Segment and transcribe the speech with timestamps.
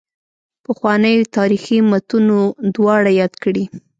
[0.65, 2.39] پخوانیو تاریخي متونو
[2.75, 3.63] دواړه یاد کړي.